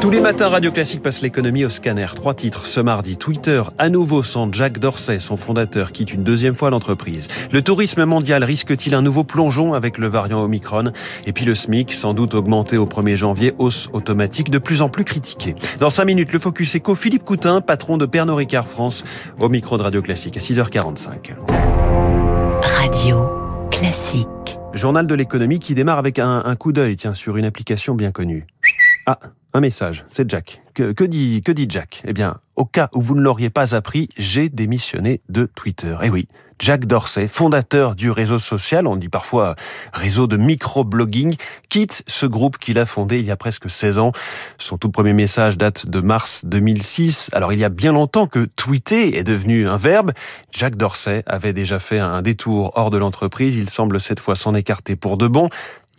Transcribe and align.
Tous 0.00 0.08
les 0.08 0.20
matins, 0.20 0.48
Radio 0.48 0.72
Classique 0.72 1.02
passe 1.02 1.20
l'économie 1.20 1.66
au 1.66 1.68
scanner. 1.68 2.06
Trois 2.14 2.32
titres 2.32 2.66
ce 2.66 2.80
mardi. 2.80 3.18
Twitter, 3.18 3.60
à 3.76 3.90
nouveau 3.90 4.22
sans 4.22 4.50
Jack 4.50 4.78
Dorsey, 4.78 5.20
son 5.20 5.36
fondateur, 5.36 5.92
quitte 5.92 6.14
une 6.14 6.24
deuxième 6.24 6.54
fois 6.54 6.70
l'entreprise. 6.70 7.28
Le 7.52 7.60
tourisme 7.60 8.06
mondial 8.06 8.42
risque-t-il 8.42 8.94
un 8.94 9.02
nouveau 9.02 9.24
plongeon 9.24 9.74
avec 9.74 9.98
le 9.98 10.08
variant 10.08 10.42
Omicron? 10.42 10.92
Et 11.26 11.34
puis 11.34 11.44
le 11.44 11.54
SMIC, 11.54 11.92
sans 11.92 12.14
doute 12.14 12.32
augmenté 12.32 12.78
au 12.78 12.86
1er 12.86 13.16
janvier, 13.16 13.52
hausse 13.58 13.90
automatique 13.92 14.50
de 14.50 14.56
plus 14.56 14.80
en 14.80 14.88
plus 14.88 15.04
critiquée. 15.04 15.54
Dans 15.80 15.90
cinq 15.90 16.06
minutes, 16.06 16.32
le 16.32 16.38
Focus 16.38 16.76
Eco, 16.76 16.94
Philippe 16.94 17.24
Coutin, 17.24 17.60
patron 17.60 17.98
de 17.98 18.06
Pernod 18.06 18.38
Ricard 18.38 18.66
France, 18.66 19.04
au 19.38 19.50
micro 19.50 19.76
de 19.76 19.82
Radio 19.82 20.00
Classique 20.00 20.38
à 20.38 20.40
6h45. 20.40 21.34
Radio 22.62 23.28
Classique. 23.70 24.26
Journal 24.72 25.06
de 25.06 25.14
l'économie 25.14 25.58
qui 25.58 25.74
démarre 25.74 25.98
avec 25.98 26.18
un, 26.20 26.42
un 26.44 26.56
coup 26.56 26.72
d'œil, 26.72 26.96
tiens, 26.96 27.12
sur 27.12 27.36
une 27.36 27.44
application 27.44 27.94
bien 27.94 28.12
connue. 28.12 28.46
Ah, 29.10 29.18
un 29.54 29.60
message, 29.60 30.04
c'est 30.06 30.30
Jack. 30.30 30.62
Que, 30.74 31.02
dit 31.02 31.42
Jack? 31.68 32.00
Eh 32.06 32.12
bien, 32.12 32.38
au 32.54 32.64
cas 32.64 32.88
où 32.94 33.00
vous 33.00 33.16
ne 33.16 33.20
l'auriez 33.20 33.50
pas 33.50 33.74
appris, 33.74 34.08
j'ai 34.16 34.48
démissionné 34.48 35.20
de 35.28 35.50
Twitter. 35.52 35.96
Eh 36.00 36.10
oui, 36.10 36.28
Jack 36.60 36.84
Dorsey, 36.84 37.26
fondateur 37.26 37.94
du 37.94 38.10
réseau 38.10 38.38
social, 38.38 38.86
on 38.86 38.94
dit 38.94 39.08
parfois 39.08 39.56
réseau 39.92 40.26
de 40.26 40.36
microblogging, 40.36 41.34
quitte 41.70 42.04
ce 42.06 42.26
groupe 42.26 42.58
qu'il 42.58 42.78
a 42.78 42.86
fondé 42.86 43.18
il 43.18 43.24
y 43.24 43.30
a 43.30 43.36
presque 43.36 43.68
16 43.68 43.98
ans. 43.98 44.12
Son 44.58 44.78
tout 44.78 44.90
premier 44.90 45.14
message 45.14 45.58
date 45.58 45.88
de 45.88 46.00
mars 46.00 46.44
2006. 46.44 47.30
Alors 47.32 47.52
il 47.52 47.58
y 47.58 47.64
a 47.64 47.70
bien 47.70 47.92
longtemps 47.92 48.26
que 48.26 48.44
tweeter 48.44 49.16
est 49.16 49.24
devenu 49.24 49.68
un 49.68 49.76
verbe. 49.78 50.12
Jack 50.52 50.76
Dorsey 50.76 51.24
avait 51.26 51.54
déjà 51.54 51.80
fait 51.80 51.98
un 51.98 52.22
détour 52.22 52.72
hors 52.74 52.90
de 52.90 52.98
l'entreprise. 52.98 53.56
Il 53.56 53.70
semble 53.70 54.00
cette 54.00 54.20
fois 54.20 54.36
s'en 54.36 54.54
écarter 54.54 54.96
pour 54.96 55.16
de 55.16 55.26
bon. 55.26 55.48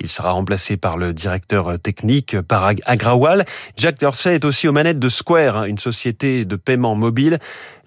Il 0.02 0.09
sera 0.09 0.31
remplacé 0.31 0.77
par 0.77 0.97
le 0.97 1.13
directeur 1.13 1.80
technique 1.80 2.41
Parag 2.41 2.81
Agrawal. 2.85 3.45
Jack 3.77 3.99
Dorsey 3.99 4.33
est 4.33 4.45
aussi 4.45 4.67
aux 4.67 4.71
manettes 4.71 4.97
de 4.97 5.09
Square, 5.09 5.58
hein, 5.58 5.66
une 5.66 5.77
société 5.77 6.43
de 6.43 6.55
paiement 6.55 6.95
mobile. 6.95 7.38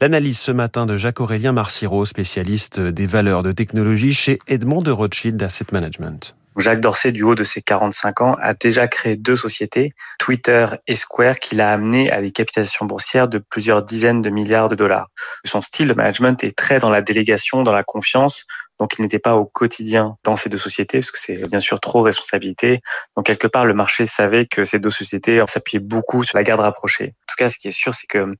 L'analyse 0.00 0.38
ce 0.38 0.52
matin 0.52 0.86
de 0.86 0.96
Jacques-Aurélien 0.96 1.50
Marciro, 1.50 2.06
spécialiste 2.06 2.78
des 2.78 3.06
valeurs 3.06 3.42
de 3.42 3.50
technologie 3.50 4.14
chez 4.14 4.38
Edmond 4.46 4.82
de 4.82 4.92
Rothschild 4.92 5.42
Asset 5.42 5.66
Management. 5.72 6.36
Jacques 6.56 6.80
Dorsey, 6.80 7.10
du 7.10 7.24
haut 7.24 7.34
de 7.34 7.42
ses 7.42 7.62
45 7.62 8.20
ans, 8.20 8.36
a 8.40 8.54
déjà 8.54 8.86
créé 8.86 9.16
deux 9.16 9.34
sociétés, 9.34 9.92
Twitter 10.20 10.66
et 10.86 10.94
Square, 10.94 11.40
qui 11.40 11.56
l'a 11.56 11.72
amené 11.72 12.12
à 12.12 12.20
des 12.20 12.30
capitalisations 12.30 12.86
boursières 12.86 13.26
de 13.26 13.38
plusieurs 13.38 13.82
dizaines 13.82 14.22
de 14.22 14.30
milliards 14.30 14.68
de 14.68 14.76
dollars. 14.76 15.08
Son 15.44 15.60
style 15.60 15.88
de 15.88 15.94
management 15.94 16.44
est 16.44 16.56
très 16.56 16.78
dans 16.78 16.90
la 16.90 17.02
délégation, 17.02 17.64
dans 17.64 17.72
la 17.72 17.82
confiance, 17.82 18.46
donc 18.78 18.94
il 18.98 19.02
n'était 19.02 19.18
pas 19.18 19.36
au 19.36 19.44
quotidien 19.44 20.16
dans 20.24 20.36
ces 20.36 20.48
deux 20.48 20.58
sociétés, 20.58 20.98
parce 20.98 21.10
que 21.10 21.18
c'est 21.20 21.48
bien 21.48 21.60
sûr 21.60 21.80
trop 21.80 22.02
responsabilité. 22.02 22.80
Donc 23.16 23.26
quelque 23.26 23.46
part, 23.46 23.64
le 23.64 23.74
marché 23.74 24.06
savait 24.06 24.46
que 24.46 24.64
ces 24.64 24.78
deux 24.78 24.90
sociétés 24.90 25.42
s'appuyaient 25.46 25.80
beaucoup 25.80 26.24
sur 26.24 26.36
la 26.36 26.44
garde 26.44 26.60
rapprochée. 26.60 27.14
En 27.22 27.26
tout 27.28 27.36
cas, 27.38 27.48
ce 27.48 27.58
qui 27.58 27.68
est 27.68 27.72
sûr, 27.72 27.94
c'est 27.94 28.06
que 28.06 28.34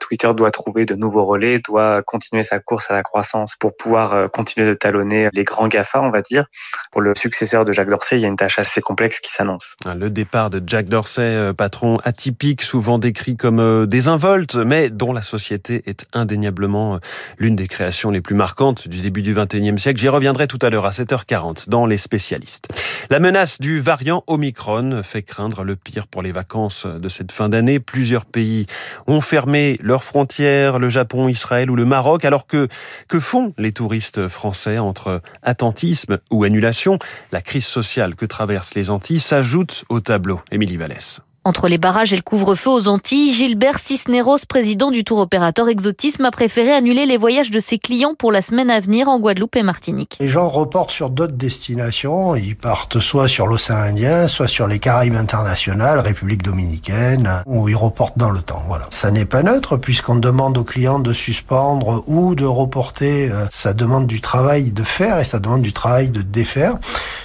Twitter 0.00 0.30
doit 0.34 0.50
trouver 0.50 0.84
de 0.84 0.94
nouveaux 0.94 1.24
relais, 1.24 1.58
doit 1.58 2.02
continuer 2.02 2.42
sa 2.42 2.58
course 2.58 2.90
à 2.90 2.94
la 2.94 3.02
croissance 3.02 3.56
pour 3.56 3.76
pouvoir 3.76 4.30
continuer 4.30 4.66
de 4.66 4.74
talonner 4.74 5.28
les 5.32 5.44
grands 5.44 5.68
GAFA, 5.68 6.00
on 6.00 6.10
va 6.10 6.22
dire. 6.22 6.46
Pour 6.92 7.00
le 7.00 7.14
successeur 7.14 7.64
de 7.64 7.72
Jack 7.72 7.88
Dorsey, 7.88 8.18
il 8.18 8.22
y 8.22 8.24
a 8.24 8.28
une 8.28 8.36
tâche 8.36 8.58
assez 8.58 8.80
complexe 8.80 9.20
qui 9.20 9.32
s'annonce. 9.32 9.76
Le 9.84 10.10
départ 10.10 10.50
de 10.50 10.62
Jack 10.66 10.88
Dorsey, 10.88 11.52
patron 11.56 11.98
atypique, 12.04 12.62
souvent 12.62 12.98
décrit 12.98 13.36
comme 13.36 13.86
désinvolte, 13.86 14.56
mais 14.56 14.90
dont 14.90 15.12
la 15.12 15.22
société 15.22 15.82
est 15.86 16.06
indéniablement 16.12 16.98
l'une 17.38 17.56
des 17.56 17.66
créations 17.66 18.10
les 18.10 18.20
plus 18.20 18.34
marquantes 18.34 18.88
du 18.88 19.00
début 19.00 19.22
du 19.22 19.34
XXIe 19.34 19.78
siècle. 19.78 20.00
J'y 20.00 20.08
reviendrai 20.08 20.46
tout 20.46 20.58
à 20.62 20.70
l'heure 20.70 20.86
à 20.86 20.90
7h40 20.90 21.68
dans 21.68 21.86
les 21.86 21.96
spécialistes. 21.96 22.68
La 23.10 23.20
menace 23.20 23.60
du 23.60 23.80
variant 23.80 24.24
Omicron 24.26 25.02
fait 25.02 25.22
craindre 25.22 25.62
le 25.64 25.76
pire 25.76 26.06
pour 26.06 26.22
les 26.22 26.32
vacances 26.32 26.86
de 26.86 27.08
cette 27.08 27.32
fin 27.32 27.48
d'année. 27.48 27.80
Plusieurs 27.80 28.24
pays 28.24 28.66
ont 29.06 29.20
fermé 29.20 29.67
leurs 29.82 30.04
frontières, 30.04 30.78
le 30.78 30.88
Japon, 30.88 31.28
Israël 31.28 31.70
ou 31.70 31.76
le 31.76 31.84
Maroc, 31.84 32.24
alors 32.24 32.46
que 32.46 32.68
que 33.08 33.20
font 33.20 33.52
les 33.58 33.72
touristes 33.72 34.28
français 34.28 34.78
entre 34.78 35.20
attentisme 35.42 36.18
ou 36.30 36.44
annulation? 36.44 36.98
La 37.32 37.42
crise 37.42 37.66
sociale 37.66 38.14
que 38.14 38.26
traversent 38.26 38.74
les 38.74 38.90
Antilles 38.90 39.20
s'ajoute 39.20 39.84
au 39.88 40.00
tableau. 40.00 40.40
Émilie 40.50 40.76
Vallès. 40.76 41.20
Entre 41.48 41.66
les 41.66 41.78
barrages 41.78 42.12
et 42.12 42.16
le 42.16 42.20
couvre-feu 42.20 42.68
aux 42.68 42.88
Antilles, 42.88 43.32
Gilbert 43.32 43.78
Cisneros, 43.78 44.44
président 44.46 44.90
du 44.90 45.02
tour 45.02 45.16
opérateur 45.16 45.70
Exotisme, 45.70 46.26
a 46.26 46.30
préféré 46.30 46.72
annuler 46.72 47.06
les 47.06 47.16
voyages 47.16 47.50
de 47.50 47.58
ses 47.58 47.78
clients 47.78 48.14
pour 48.14 48.32
la 48.32 48.42
semaine 48.42 48.68
à 48.68 48.80
venir 48.80 49.08
en 49.08 49.18
Guadeloupe 49.18 49.56
et 49.56 49.62
Martinique. 49.62 50.18
Les 50.20 50.28
gens 50.28 50.46
reportent 50.46 50.90
sur 50.90 51.08
d'autres 51.08 51.38
destinations. 51.38 52.36
Ils 52.36 52.54
partent 52.54 53.00
soit 53.00 53.28
sur 53.28 53.46
l'océan 53.46 53.76
Indien, 53.76 54.28
soit 54.28 54.46
sur 54.46 54.68
les 54.68 54.78
Caraïbes 54.78 55.14
internationales, 55.14 56.00
République 56.00 56.42
dominicaine, 56.42 57.30
ou 57.46 57.66
ils 57.70 57.76
reportent 57.76 58.18
dans 58.18 58.30
le 58.30 58.42
temps. 58.42 58.60
Voilà. 58.68 58.84
Ça 58.90 59.10
n'est 59.10 59.24
pas 59.24 59.42
neutre 59.42 59.78
puisqu'on 59.78 60.16
demande 60.16 60.58
aux 60.58 60.64
clients 60.64 60.98
de 60.98 61.14
suspendre 61.14 62.04
ou 62.08 62.34
de 62.34 62.44
reporter. 62.44 63.32
Ça 63.48 63.72
demande 63.72 64.06
du 64.06 64.20
travail 64.20 64.72
de 64.72 64.82
faire 64.82 65.18
et 65.18 65.24
ça 65.24 65.38
demande 65.38 65.62
du 65.62 65.72
travail 65.72 66.10
de 66.10 66.20
défaire. 66.20 66.74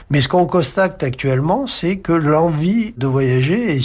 Mais 0.09 0.22
ce 0.22 0.29
qu'on 0.29 0.45
constate 0.45 1.03
actuellement, 1.03 1.67
c'est 1.67 1.97
que 1.97 2.13
l'envie 2.13 2.94
de 2.97 3.07
voyager 3.07 3.75
est 3.75 3.81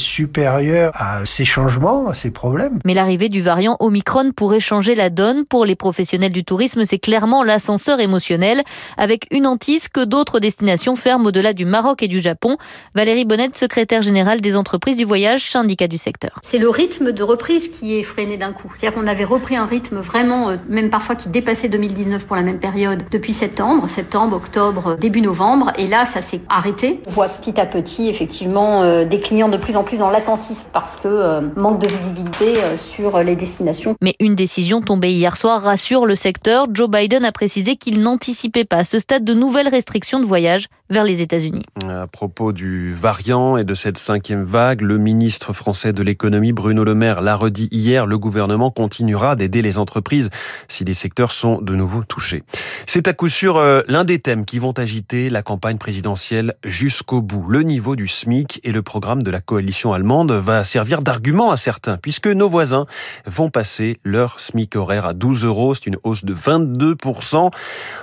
à 0.95 1.25
ces 1.25 1.45
changements, 1.45 2.09
à 2.09 2.15
ces 2.15 2.31
problèmes. 2.31 2.79
Mais 2.85 2.95
l'arrivée 2.95 3.29
du 3.29 3.43
variant 3.43 3.77
Omicron 3.81 4.33
pourrait 4.33 4.61
changer 4.61 4.95
la 4.95 5.11
donne. 5.11 5.45
Pour 5.45 5.65
les 5.65 5.75
professionnels 5.75 6.33
du 6.33 6.45
tourisme, 6.45 6.85
c'est 6.85 6.99
clairement 6.99 7.43
l'ascenseur 7.43 8.01
émotionnel, 8.01 8.63
avec 8.97 9.27
une 9.31 9.47
hantise 9.47 9.89
que 9.89 10.05
d'autres 10.05 10.41
destinations 10.41 10.97
ferment 10.97 11.27
au-delà 11.27 11.53
du 11.53 11.65
Maroc 11.65 12.03
et 12.03 12.09
du 12.09 12.21
Japon. 12.21 12.57
Valérie 12.95 13.25
Bonnet, 13.25 13.49
secrétaire 13.55 14.03
générale 14.03 14.41
des 14.41 14.57
entreprises 14.57 14.97
du 14.97 15.05
voyage, 15.05 15.51
syndicat 15.51 15.89
du 15.89 15.99
secteur. 15.99 16.39
C'est 16.43 16.59
le 16.59 16.69
rythme 16.69 17.13
de 17.13 17.23
reprise 17.23 17.69
qui 17.69 17.97
est 17.99 18.03
freiné 18.03 18.37
d'un 18.37 18.53
coup. 18.53 18.73
C'est-à-dire 18.77 19.01
qu'on 19.01 19.07
avait 19.07 19.25
repris 19.25 19.57
un 19.57 19.67
rythme 19.67 19.99
vraiment, 19.99 20.57
même 20.69 20.91
parfois 20.91 21.15
qui 21.15 21.29
dépassait 21.29 21.69
2019 21.69 22.27
pour 22.27 22.37
la 22.37 22.43
même 22.43 22.59
période, 22.59 23.05
depuis 23.11 23.33
septembre, 23.33 23.89
septembre, 23.89 24.37
octobre, 24.37 24.97
début 25.01 25.21
novembre, 25.21 25.73
et 25.77 25.87
là, 25.87 26.05
ça 26.05 26.21
s'est 26.21 26.41
arrêté. 26.49 27.01
On 27.07 27.11
voit 27.11 27.29
petit 27.29 27.61
à 27.61 27.67
petit, 27.67 28.09
effectivement, 28.09 28.83
euh, 28.83 29.05
des 29.05 29.21
clients 29.21 29.49
de 29.49 29.57
plus 29.57 29.77
en 29.77 29.85
plus 29.85 29.99
dans 29.99 30.11
l'attentisme 30.19 30.67
parce 30.73 30.97
que 30.97 31.09
euh, 31.09 31.41
manque 31.57 31.81
de 31.81 31.89
visibilité 31.89 32.63
euh, 32.63 32.77
sur 32.77 33.19
les 33.23 33.37
destinations. 33.37 33.97
Mais 34.01 34.17
une 34.19 34.35
décision 34.35 34.81
tombée 34.81 35.13
hier 35.13 35.37
soir 35.37 35.63
rassure 35.63 36.07
le 36.07 36.15
secteur. 36.15 36.67
Joe 36.73 36.91
Biden 36.91 37.25
a 37.25 37.33
précisé 37.33 37.77
qu'il 37.77 38.01
n'anticipait 38.01 38.65
pas 38.65 38.79
à 38.79 38.85
ce 38.85 38.99
stade 38.99 39.25
de 39.25 39.35
nouvelles 39.35 39.69
restrictions 39.69 40.21
de 40.21 40.25
voyage 40.25 40.69
vers 40.91 41.05
les 41.05 41.21
États-Unis. 41.21 41.65
À 41.89 42.07
propos 42.07 42.53
du 42.53 42.93
variant 42.93 43.57
et 43.57 43.65
de 43.65 43.75
cette 43.75 43.99
cinquième 43.99 44.43
vague, 44.43 44.81
le 44.81 44.99
ministre 44.99 45.53
français 45.53 45.93
de 45.93 46.03
l'économie 46.03 46.53
Bruno 46.53 46.83
Le 46.83 46.95
Maire 46.95 47.21
l'a 47.21 47.37
redit 47.37 47.69
hier, 47.71 48.07
le 48.07 48.19
gouvernement 48.19 48.71
continuera 48.71 49.37
d'aider 49.37 49.63
les 49.63 49.79
entreprises 49.79 50.31
si 50.67 50.85
les 50.85 50.95
secteurs 50.95 51.33
sont 51.33 51.61
de 51.61 51.75
nouveau 51.75 52.03
touchés. 52.03 52.43
C'est 52.87 53.09
à 53.09 53.13
coup 53.13 53.29
sûr 53.29 53.61
l'un 53.89 54.05
des 54.05 54.19
thèmes 54.19 54.45
qui 54.45 54.59
vont 54.59 54.73
agiter 54.73 55.31
la 55.31 55.43
campagne 55.43 55.79
présidentielle 55.79 56.55
jusqu'au 56.65 57.21
bout. 57.21 57.47
Le 57.49 57.63
niveau 57.63 57.97
du 57.97 58.09
SMIC 58.09 58.61
et 58.65 58.73
le 58.73 58.83
programme 58.83 59.23
de 59.23 59.31
la 59.31 59.41
coalition 59.41 59.93
allemande 59.93 60.33
va 60.33 60.65
servir 60.65 61.03
d'argument 61.03 61.51
à 61.51 61.57
certains, 61.57 61.97
puisque 61.97 62.29
nos 62.29 62.49
voisins 62.49 62.87
vont 63.27 63.51
passer 63.51 63.99
leur 64.05 64.41
SMIC 64.41 64.77
horaire 64.77 65.07
à 65.07 65.13
12 65.13 65.45
euros. 65.45 65.75
C'est 65.75 65.87
une 65.87 65.99
hausse 66.05 66.25
de 66.25 66.35
22%. 66.35 67.51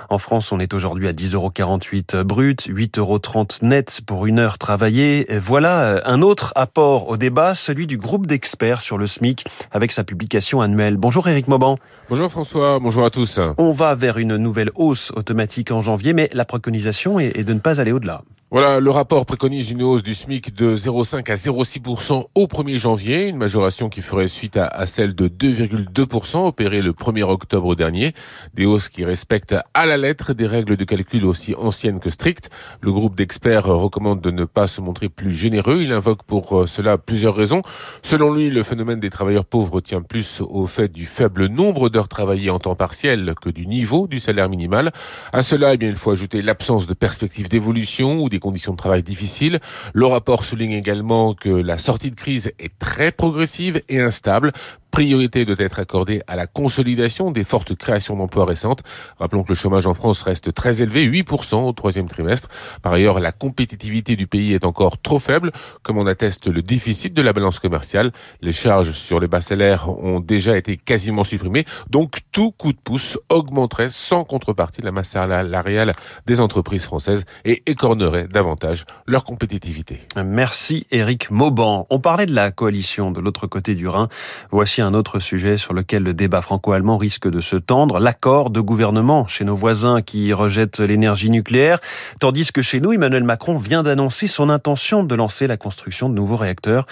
En 0.08 0.18
France, 0.18 0.52
on 0.52 0.58
est 0.60 0.74
aujourd'hui 0.74 1.08
à 1.08 1.12
10,48 1.12 2.14
euros 2.16 2.24
brut, 2.24 2.68
8,30 2.68 2.98
euros 2.98 3.20
net 3.62 4.00
pour 4.06 4.26
une 4.26 4.38
heure 4.38 4.58
travaillée. 4.58 5.26
Voilà 5.40 6.02
un 6.04 6.22
autre 6.22 6.52
apport 6.54 7.08
au 7.08 7.16
débat, 7.16 7.54
celui 7.54 7.86
du 7.86 7.96
groupe 7.96 8.26
d'experts 8.26 8.82
sur 8.82 8.98
le 8.98 9.06
SMIC 9.06 9.44
avec 9.72 9.92
sa 9.92 10.04
publication 10.04 10.60
annuelle. 10.60 10.96
Bonjour 10.96 11.26
Éric 11.28 11.48
Mauban. 11.48 11.76
Bonjour 12.08 12.30
François, 12.30 12.78
bonjour 12.78 13.04
à 13.04 13.10
tous. 13.10 13.40
On 13.58 13.72
va 13.72 13.94
vers 13.94 14.18
une 14.18 14.36
nouvelle 14.36 14.65
hausse 14.74 15.12
automatique 15.14 15.70
en 15.70 15.80
janvier, 15.80 16.12
mais 16.12 16.28
la 16.32 16.44
préconisation 16.44 17.18
est 17.20 17.44
de 17.44 17.52
ne 17.52 17.60
pas 17.60 17.80
aller 17.80 17.92
au-delà. 17.92 18.22
Voilà, 18.52 18.78
le 18.78 18.90
rapport 18.92 19.26
préconise 19.26 19.72
une 19.72 19.82
hausse 19.82 20.04
du 20.04 20.14
SMIC 20.14 20.54
de 20.54 20.76
0,5 20.76 21.28
à 21.32 21.34
0,6% 21.34 22.26
au 22.32 22.46
1er 22.46 22.76
janvier, 22.76 23.26
une 23.26 23.38
majoration 23.38 23.88
qui 23.88 24.02
ferait 24.02 24.28
suite 24.28 24.56
à, 24.56 24.86
celle 24.86 25.16
de 25.16 25.26
2,2% 25.26 26.46
opérée 26.46 26.80
le 26.80 26.92
1er 26.92 27.24
octobre 27.24 27.74
dernier, 27.74 28.14
des 28.54 28.64
hausses 28.64 28.88
qui 28.88 29.04
respectent 29.04 29.56
à 29.74 29.84
la 29.84 29.96
lettre 29.96 30.32
des 30.32 30.46
règles 30.46 30.76
de 30.76 30.84
calcul 30.84 31.24
aussi 31.24 31.56
anciennes 31.56 31.98
que 31.98 32.08
strictes. 32.08 32.48
Le 32.82 32.92
groupe 32.92 33.16
d'experts 33.16 33.66
recommande 33.66 34.20
de 34.20 34.30
ne 34.30 34.44
pas 34.44 34.68
se 34.68 34.80
montrer 34.80 35.08
plus 35.08 35.32
généreux, 35.32 35.80
il 35.82 35.90
invoque 35.90 36.22
pour 36.22 36.68
cela 36.68 36.98
plusieurs 36.98 37.34
raisons. 37.34 37.62
Selon 38.02 38.32
lui, 38.32 38.48
le 38.48 38.62
phénomène 38.62 39.00
des 39.00 39.10
travailleurs 39.10 39.44
pauvres 39.44 39.80
tient 39.80 40.02
plus 40.02 40.40
au 40.40 40.66
fait 40.66 40.92
du 40.92 41.06
faible 41.06 41.46
nombre 41.46 41.88
d'heures 41.88 42.06
travaillées 42.06 42.50
en 42.50 42.60
temps 42.60 42.76
partiel 42.76 43.34
que 43.42 43.50
du 43.50 43.66
niveau 43.66 44.06
du 44.06 44.20
salaire 44.20 44.48
minimal. 44.48 44.92
À 45.32 45.42
cela, 45.42 45.74
eh 45.74 45.78
bien, 45.78 45.88
il 45.88 45.96
faut 45.96 46.12
ajouter 46.12 46.42
l'absence 46.42 46.86
de 46.86 46.94
perspective 46.94 47.48
d'évolution 47.48 48.22
ou 48.22 48.28
conditions 48.38 48.72
de 48.72 48.78
travail 48.78 49.02
difficiles. 49.02 49.60
Le 49.92 50.06
rapport 50.06 50.44
souligne 50.44 50.72
également 50.72 51.34
que 51.34 51.48
la 51.48 51.78
sortie 51.78 52.10
de 52.10 52.16
crise 52.16 52.52
est 52.58 52.78
très 52.78 53.12
progressive 53.12 53.82
et 53.88 54.00
instable. 54.00 54.52
Priorité 54.96 55.44
doit 55.44 55.56
être 55.58 55.78
accordée 55.78 56.22
à 56.26 56.36
la 56.36 56.46
consolidation 56.46 57.30
des 57.30 57.44
fortes 57.44 57.74
créations 57.74 58.16
d'emplois 58.16 58.46
récentes. 58.46 58.82
Rappelons 59.18 59.42
que 59.42 59.50
le 59.50 59.54
chômage 59.54 59.86
en 59.86 59.92
France 59.92 60.22
reste 60.22 60.54
très 60.54 60.80
élevé, 60.80 61.06
8% 61.06 61.68
au 61.68 61.72
troisième 61.72 62.08
trimestre. 62.08 62.48
Par 62.80 62.94
ailleurs, 62.94 63.20
la 63.20 63.30
compétitivité 63.30 64.16
du 64.16 64.26
pays 64.26 64.54
est 64.54 64.64
encore 64.64 64.96
trop 64.96 65.18
faible, 65.18 65.52
comme 65.82 65.98
en 65.98 66.06
atteste 66.06 66.46
le 66.46 66.62
déficit 66.62 67.12
de 67.12 67.20
la 67.20 67.34
balance 67.34 67.58
commerciale. 67.58 68.10
Les 68.40 68.52
charges 68.52 68.92
sur 68.92 69.20
les 69.20 69.26
bas 69.26 69.42
salaires 69.42 69.90
ont 69.90 70.18
déjà 70.18 70.56
été 70.56 70.78
quasiment 70.78 71.24
supprimées, 71.24 71.66
donc 71.90 72.20
tout 72.32 72.50
coup 72.50 72.72
de 72.72 72.78
pouce 72.82 73.18
augmenterait 73.28 73.90
sans 73.90 74.24
contrepartie 74.24 74.80
la 74.80 74.92
masse 74.92 75.10
salariale 75.10 75.92
des 76.24 76.40
entreprises 76.40 76.86
françaises 76.86 77.26
et 77.44 77.62
écornerait 77.66 78.28
davantage 78.28 78.86
leur 79.06 79.24
compétitivité. 79.24 80.00
Merci 80.24 80.86
Eric 80.90 81.30
Mauban. 81.30 81.86
On 81.90 82.00
parlait 82.00 82.24
de 82.24 82.34
la 82.34 82.50
coalition 82.50 83.10
de 83.10 83.20
l'autre 83.20 83.46
côté 83.46 83.74
du 83.74 83.88
Rhin. 83.88 84.08
Voici 84.50 84.80
un 84.85 84.85
autre 84.94 85.20
sujet 85.20 85.56
sur 85.56 85.74
lequel 85.74 86.02
le 86.02 86.14
débat 86.14 86.42
franco-allemand 86.42 86.96
risque 86.96 87.28
de 87.28 87.40
se 87.40 87.56
tendre, 87.56 87.98
l'accord 87.98 88.50
de 88.50 88.60
gouvernement 88.60 89.26
chez 89.26 89.44
nos 89.44 89.56
voisins 89.56 90.02
qui 90.02 90.32
rejettent 90.32 90.80
l'énergie 90.80 91.30
nucléaire, 91.30 91.78
tandis 92.20 92.52
que 92.52 92.62
chez 92.62 92.80
nous, 92.80 92.92
Emmanuel 92.92 93.24
Macron 93.24 93.56
vient 93.56 93.82
d'annoncer 93.82 94.26
son 94.26 94.50
intention 94.50 95.04
de 95.04 95.14
lancer 95.14 95.46
la 95.46 95.56
construction 95.56 96.08
de 96.08 96.14
nouveaux 96.14 96.36
réacteurs. 96.36 96.86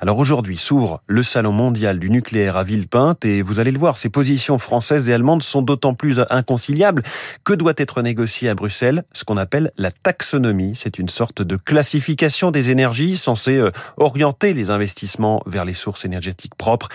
Alors 0.00 0.18
aujourd'hui 0.18 0.56
s'ouvre 0.56 1.02
le 1.06 1.22
salon 1.22 1.52
mondial 1.52 1.98
du 1.98 2.10
nucléaire 2.10 2.56
à 2.56 2.64
Villepinte 2.64 3.24
et 3.24 3.42
vous 3.42 3.60
allez 3.60 3.70
le 3.70 3.78
voir, 3.78 3.96
ces 3.96 4.08
positions 4.08 4.58
françaises 4.58 5.08
et 5.08 5.12
allemandes 5.12 5.42
sont 5.42 5.62
d'autant 5.62 5.94
plus 5.94 6.20
inconciliables 6.30 7.02
que 7.44 7.52
doit 7.52 7.74
être 7.76 8.02
négocié 8.02 8.48
à 8.48 8.54
Bruxelles 8.54 9.04
ce 9.12 9.24
qu'on 9.24 9.36
appelle 9.36 9.72
la 9.76 9.90
taxonomie. 9.90 10.72
C'est 10.76 10.98
une 10.98 11.08
sorte 11.08 11.42
de 11.42 11.56
classification 11.56 12.50
des 12.50 12.70
énergies 12.70 13.16
censée 13.16 13.56
euh, 13.56 13.70
orienter 13.96 14.52
les 14.52 14.70
investissements 14.70 15.42
vers 15.46 15.64
les 15.64 15.74
sources 15.74 16.04
énergétiques 16.04 16.54
propres. 16.54 16.88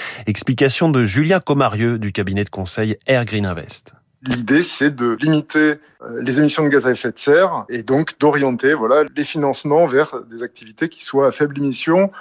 Explication 0.45 0.89
de 0.89 1.03
Julien 1.03 1.39
Comarieux 1.39 1.97
du 1.97 2.11
cabinet 2.11 2.43
de 2.43 2.51
conseil 2.51 2.99
Air 3.07 3.25
Green 3.25 3.47
Invest. 3.47 3.95
L'idée, 4.21 4.61
c'est 4.61 4.95
de 4.95 5.17
limiter 5.19 5.79
euh, 6.03 6.21
les 6.21 6.37
émissions 6.37 6.63
de 6.63 6.69
gaz 6.69 6.85
à 6.85 6.91
effet 6.91 7.11
de 7.11 7.17
serre 7.17 7.65
et 7.67 7.81
donc 7.81 8.19
d'orienter 8.19 8.75
voilà, 8.75 9.05
les 9.15 9.23
financements 9.23 9.87
vers 9.87 10.21
des 10.29 10.43
activités 10.43 10.87
qui 10.87 11.03
soient 11.03 11.29
à 11.29 11.31
faible 11.31 11.57
émission 11.57 12.11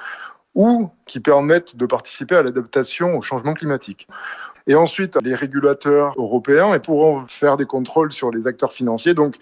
ou 0.55 0.89
qui 1.05 1.21
permettent 1.21 1.77
de 1.77 1.85
participer 1.85 2.37
à 2.37 2.43
l'adaptation 2.43 3.15
au 3.15 3.21
changement 3.21 3.53
climatique. 3.53 4.09
Et 4.67 4.75
ensuite, 4.75 5.19
les 5.23 5.35
régulateurs 5.35 6.15
européens 6.17 6.79
pourront 6.79 7.27
faire 7.27 7.59
des 7.59 7.67
contrôles 7.67 8.11
sur 8.11 8.31
les 8.31 8.47
acteurs 8.47 8.73
financiers. 8.73 9.13
Donc, 9.13 9.37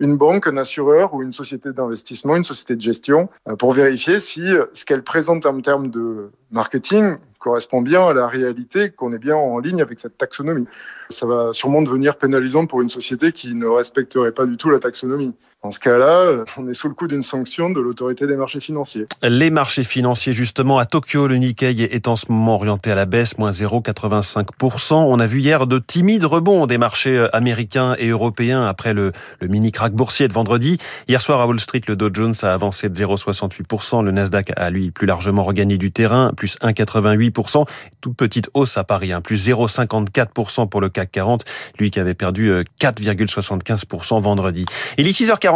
une 0.00 0.18
banque, 0.18 0.48
un 0.48 0.58
assureur 0.58 1.14
ou 1.14 1.22
une 1.22 1.32
société 1.32 1.72
d'investissement, 1.72 2.36
une 2.36 2.44
société 2.44 2.76
de 2.76 2.82
gestion, 2.82 3.30
euh, 3.48 3.56
pour 3.56 3.72
vérifier 3.72 4.18
si 4.18 4.42
ce 4.74 4.84
qu'elle 4.84 5.02
présente 5.02 5.46
en 5.46 5.58
termes 5.62 5.88
de 5.88 6.30
marketing 6.50 7.16
correspond 7.38 7.82
bien 7.82 8.06
à 8.06 8.12
la 8.12 8.26
réalité, 8.26 8.90
qu'on 8.90 9.12
est 9.12 9.18
bien 9.18 9.36
en 9.36 9.58
ligne 9.58 9.80
avec 9.80 9.98
cette 9.98 10.18
taxonomie. 10.18 10.66
Ça 11.10 11.26
va 11.26 11.52
sûrement 11.52 11.82
devenir 11.82 12.16
pénalisant 12.16 12.66
pour 12.66 12.82
une 12.82 12.90
société 12.90 13.32
qui 13.32 13.54
ne 13.54 13.66
respecterait 13.66 14.32
pas 14.32 14.46
du 14.46 14.56
tout 14.56 14.70
la 14.70 14.78
taxonomie. 14.78 15.34
Dans 15.64 15.72
ce 15.72 15.80
cas-là, 15.80 16.44
on 16.56 16.68
est 16.68 16.72
sous 16.72 16.86
le 16.86 16.94
coup 16.94 17.08
d'une 17.08 17.22
sanction 17.22 17.68
de 17.68 17.80
l'autorité 17.80 18.28
des 18.28 18.36
marchés 18.36 18.60
financiers. 18.60 19.08
Les 19.24 19.50
marchés 19.50 19.82
financiers, 19.82 20.32
justement, 20.32 20.78
à 20.78 20.84
Tokyo, 20.84 21.26
le 21.26 21.34
Nikkei 21.34 21.82
est 21.82 22.06
en 22.06 22.14
ce 22.14 22.26
moment 22.30 22.54
orienté 22.54 22.92
à 22.92 22.94
la 22.94 23.06
baisse, 23.06 23.38
moins 23.38 23.50
0,85%. 23.50 24.94
On 24.94 25.18
a 25.18 25.26
vu 25.26 25.40
hier 25.40 25.66
de 25.66 25.80
timides 25.80 26.24
rebonds 26.24 26.66
des 26.66 26.78
marchés 26.78 27.18
euh, 27.18 27.36
américains 27.36 27.96
et 27.98 28.06
européens 28.06 28.62
après 28.62 28.94
le, 28.94 29.10
mini 29.42 29.72
crack 29.72 29.92
boursier 29.94 30.28
de 30.28 30.32
vendredi. 30.32 30.78
Hier 31.08 31.20
soir 31.20 31.40
à 31.40 31.46
Wall 31.48 31.58
Street, 31.58 31.80
le 31.88 31.96
Dow 31.96 32.10
Jones 32.12 32.34
a 32.42 32.54
avancé 32.54 32.88
de 32.88 32.94
0,68%. 32.94 34.04
Le 34.04 34.12
Nasdaq 34.12 34.52
a, 34.54 34.70
lui, 34.70 34.92
plus 34.92 35.08
largement 35.08 35.42
regagné 35.42 35.76
du 35.76 35.90
terrain, 35.90 36.32
plus 36.36 36.56
1,88%. 36.62 37.66
Toute 38.00 38.16
petite 38.16 38.48
hausse 38.54 38.76
à 38.76 38.84
Paris, 38.84 39.12
hein, 39.12 39.20
plus 39.20 39.48
0,54% 39.48 40.68
pour 40.68 40.80
le 40.80 40.88
CAC 40.88 41.10
40, 41.10 41.44
lui 41.80 41.90
qui 41.90 41.98
avait 41.98 42.14
perdu 42.14 42.52
4,75% 42.80 44.18
euh, 44.18 44.20
vendredi. 44.20 44.64
Il 44.98 45.08
est 45.08 45.18
6h40 45.18 45.47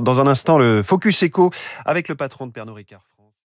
dans 0.00 0.20
un 0.20 0.26
instant, 0.26 0.58
le 0.58 0.82
Focus 0.82 1.22
Echo 1.22 1.50
avec 1.84 2.08
le 2.08 2.14
patron 2.14 2.46
de 2.46 2.52
Pernod 2.52 2.76
Ricard. 2.76 3.00